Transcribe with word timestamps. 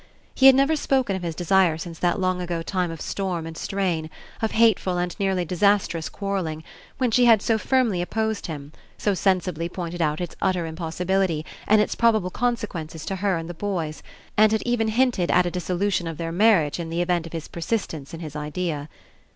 He 0.33 0.47
had 0.47 0.55
never 0.55 0.75
spoken 0.75 1.15
of 1.15 1.21
his 1.21 1.35
desire 1.35 1.77
since 1.77 1.99
that 1.99 2.19
long 2.19 2.41
ago 2.41 2.63
time 2.63 2.89
of 2.89 2.97
100 2.97 2.97
RE 2.97 2.97
ENCOUNTER 2.97 3.03
Storm 3.09 3.45
and 3.45 3.55
strain, 3.55 4.09
of 4.41 4.51
hateful 4.53 4.97
and 4.97 5.15
nearly 5.19 5.45
disas 5.45 5.87
trous 5.87 6.11
quarrelling, 6.11 6.63
when 6.97 7.11
she 7.11 7.25
had 7.25 7.39
so 7.39 7.59
firmly 7.59 8.01
op 8.01 8.09
posed 8.09 8.47
him, 8.47 8.71
so 8.97 9.13
sensibly 9.13 9.69
pointed 9.69 10.01
out 10.01 10.19
its 10.19 10.35
utter 10.41 10.65
impossibility 10.65 11.45
and 11.67 11.81
its 11.81 11.93
probable 11.93 12.31
consequences 12.31 13.05
to 13.05 13.17
her 13.17 13.37
and 13.37 13.47
the 13.47 13.53
boys, 13.53 14.01
and 14.35 14.51
had 14.53 14.63
even 14.63 14.87
hinted 14.87 15.29
at 15.29 15.45
a 15.45 15.51
dis 15.51 15.65
solution 15.69 16.07
of 16.09 16.17
their 16.17 16.31
marriage 16.31 16.79
in 16.79 16.89
the 16.89 17.03
event 17.03 17.27
of 17.27 17.33
his 17.33 17.47
persistence 17.47 18.11
in 18.11 18.21
his 18.21 18.35
idea. 18.35 18.89